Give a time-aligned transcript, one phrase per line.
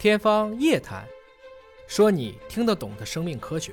[0.00, 1.02] 天方夜谭，
[1.86, 3.70] 说你听得懂的生命科学。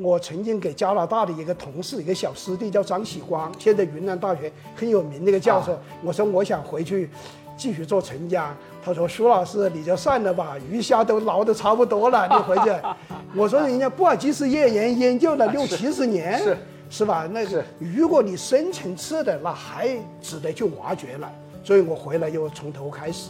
[0.00, 5.78] 我曾经给加拿大的一个同事，一个小师弟叫张喜光，现在云南大学很有名的一个教授。
[6.02, 7.10] 我说我想回去
[7.58, 12.74] 继续做陈江，他说苏老师你就算了吧，鱼虾都捞得差不多了， 你回去。
[13.36, 16.56] 我说人家布尔基斯页岩研究了六七十年，是
[16.88, 17.28] 是吧？
[17.30, 21.30] 那个如果你深层次的，那还值得去挖掘了。
[21.62, 23.28] 所以我回来又从头开始。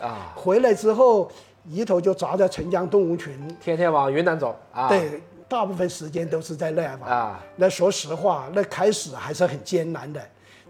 [0.00, 1.30] 啊，回来之后
[1.68, 4.88] 一头就扎在澄江动物群，天天往云南走啊。
[4.88, 7.06] 对，大部分时间都是在那吧。
[7.06, 10.20] 啊，那说实话，那开始还是很艰难的。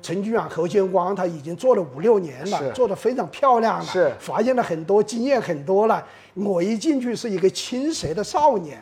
[0.00, 6.04] 陈君远、侯建光他已经做了五六年了，做的非常漂亮了，是发现了很多经验很多了。
[6.34, 8.80] 我一进去是一个青涩的少年，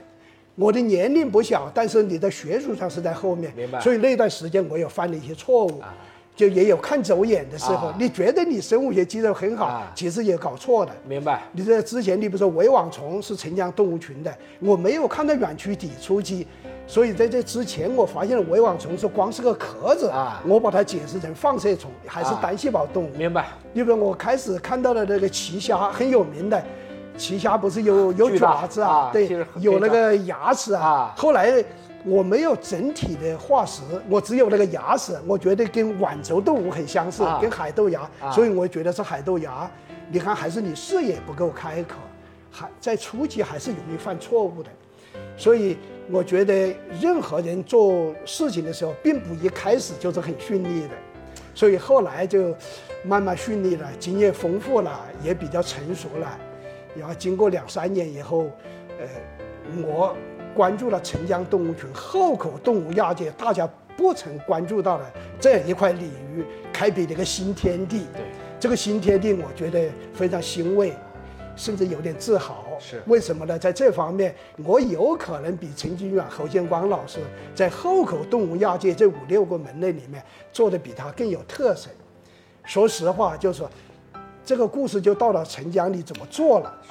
[0.56, 3.80] 我的年龄不小，但是你在学术上是在后面，明白？
[3.80, 5.82] 所以那段时间我有犯了一些错误。
[6.36, 10.92] 就也有看走眼的时候，你觉得你生物学基础很好，其实也搞错了。
[11.08, 11.42] 明白？
[11.52, 16.46] 你这之前，你比如说围网虫是城江动物群的，我没有看到远曲底初期，
[16.86, 23.10] 所以在这之前，我发现了围网虫是光是个壳子啊，我把它解释成放射虫，还是单细胞动物。
[23.16, 23.46] 明白？
[23.72, 26.62] 你比如我开始看到的那个奇虾，很有名的，
[27.16, 29.08] 奇虾不是有有爪子啊？
[29.10, 29.26] 对，
[29.58, 31.14] 有那个牙齿啊。
[31.16, 31.64] 后来。
[32.06, 39.68] 我没有整体的化石，我只有那个牙齿，我觉得跟碗轴动物很相似，跟海豆芽，所以我觉得是海豆芽。
[40.08, 41.96] 你看，还是你视野不够开阔，
[42.48, 44.70] 还在初期还是容易犯错误的。
[45.36, 45.76] 所以
[46.08, 50.94] 我觉得任何人做事情的时候，并不一开始就是很顺利的，
[51.56, 52.54] 所以后来就
[53.02, 56.38] 慢慢顺利了，经验丰富了，也比较成熟了。
[56.96, 58.46] 然后经过两三年以后，
[59.00, 60.16] 呃，我。
[60.56, 65.04] 关注了澄江动物群后口动物亚界，大家不曾关注到的
[65.38, 68.06] 这样一块领域，开辟了一个新天地。
[68.14, 68.22] 对，
[68.58, 70.94] 这个新天地，我觉得非常欣慰，
[71.54, 72.64] 甚至有点自豪。
[72.78, 73.58] 是为什么呢？
[73.58, 74.34] 在这方面，
[74.64, 77.20] 我有可能比陈金远、侯建光老师
[77.54, 80.22] 在后口动物亚界这五六个门类里面
[80.52, 81.90] 做的比他更有特色。
[82.64, 83.70] 说实话，就是说，
[84.44, 86.74] 这个故事就到了澄江，你怎么做了？
[86.82, 86.90] 是。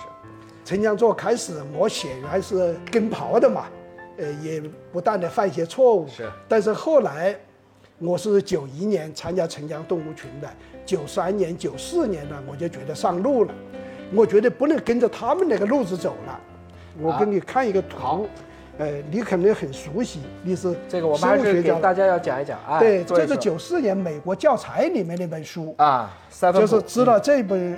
[0.65, 3.65] 陈江做开始，我显然是跟跑的嘛，
[4.17, 4.59] 呃，也
[4.91, 6.07] 不断的犯一些错误。
[6.07, 7.35] 是，但是后来，
[7.99, 10.49] 我是九一年参加陈江动物群的，
[10.83, 13.53] 九三年、九四年呢，我就觉得上路了，
[14.11, 16.39] 我觉得不能跟着他们那个路子走了。
[16.99, 18.27] 我给你看一个图，
[18.79, 22.79] 呃，你肯定很熟悉，你是这个我们还是给大家要讲一讲啊。
[22.79, 26.11] 对，这是九四年美国教材里面那本书啊，
[26.51, 27.77] 就是知道这本。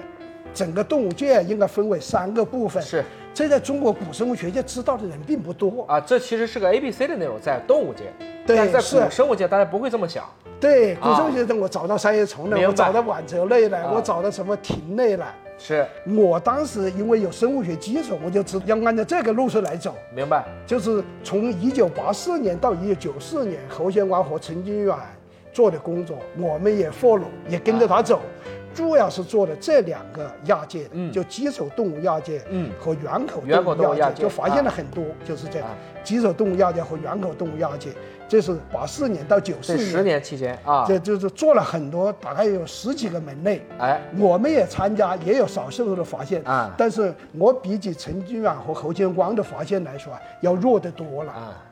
[0.57, 5.99] 整个动物界应该分为三个部分，是这在中国古生物学界知道的人并不多啊。
[5.99, 8.05] 这其实是个 A B C 的内容，在动物界，
[8.43, 10.25] 对，在古生物界大家不会这么想。
[10.59, 15.31] 对，古生物学中我找到三叶虫了，我找到碗轴类了，我找到什么禽类了。
[15.59, 19.93] 是我当时因为有生物学基础，我就知道要按照这个路数来走。
[20.15, 20.43] 明白。
[20.65, 24.95] 就是从一九八四年到一九九四年，侯先光和陈金远
[25.53, 28.21] 做的工作，我们也 follow，也跟着他走。
[28.77, 33.41] 主要是做的这两个亚界，嗯，就棘手动物亚界，嗯，和圆口
[33.73, 35.67] 动物亚界，就发现了很多，就是这样，
[36.03, 37.89] 棘手动物亚界和圆口动物亚界，
[38.29, 51.31] 这是八四年到九四年十年期间啊，这就是做了很多，大概有十几个门类，哎，我们也参加，也有少数的发现啊，但是我比起陈金远和侯建光的发现来说啊，要弱得多了。
[51.31, 51.63] 啊。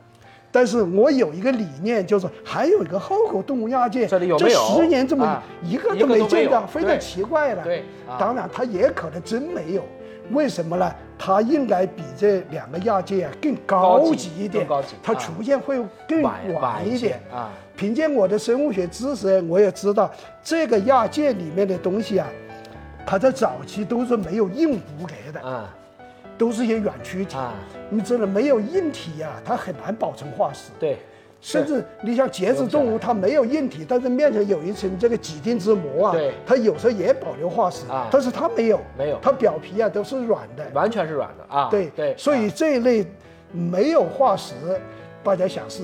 [0.50, 4.58] 但是我有一个理念，就是还有一个后口动物亚界，这里有没有？
[4.58, 7.62] 这十年这么一个都没见到，非常奇怪了。
[7.62, 7.84] 对，
[8.18, 9.84] 当然它也可能真没有，
[10.30, 10.90] 为什么呢？
[11.18, 17.50] 它应该比这两个亚界啊更高级一点，更高级它出现会更晚一点啊。
[17.74, 20.10] 凭借我的生物学知识，我也知道
[20.42, 22.26] 这个亚界里面的东西啊，
[23.06, 25.74] 它在早期都是没有硬骨骼的啊。
[26.38, 27.36] 都是些软躯体，
[27.88, 30.70] 你真的没有硬体呀，它很难保存化石。
[30.78, 30.98] 对，
[31.40, 41.68] 甚至你像节肢动物，它没有硬体，但是面前有一层这个几丁质膜啊，对，它有时候也保留化石啊，但是它没有，没有，它表皮啊都是软的，完全是软的啊。
[41.70, 43.06] 对对，所以这一类
[43.52, 44.54] 没有化石，
[45.22, 45.82] 大家想是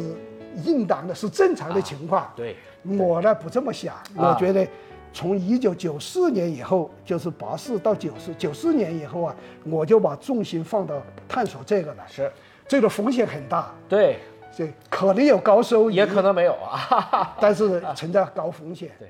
[0.65, 2.31] 应当的，是正常的情况。
[2.37, 2.56] 对，
[2.99, 4.67] 我呢不这么想，我觉得。
[5.12, 12.05] 从一九九四年以后，就是八四到九四，九四年以后啊，我就把重心放到探索这个了。
[12.09, 12.32] 是，
[12.67, 13.75] 这个风险很大。
[13.88, 14.19] 对，
[14.56, 18.91] 这可能有高收益，也可能没有啊， 但是存在高风险。
[18.99, 19.09] 对。